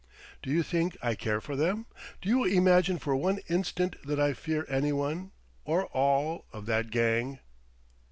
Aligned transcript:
Do 0.41 0.49
you 0.49 0.63
think 0.63 0.97
I 1.03 1.13
care 1.13 1.39
for 1.39 1.55
them? 1.55 1.85
Do 2.23 2.29
you 2.29 2.43
imagine 2.43 2.97
for 2.97 3.15
one 3.15 3.37
instant 3.49 3.97
that 4.03 4.19
I 4.19 4.33
fear 4.33 4.65
any 4.67 4.91
one 4.91 5.31
or 5.63 5.85
all 5.95 6.47
of 6.51 6.65
that 6.65 6.89
gang?" 6.89 7.37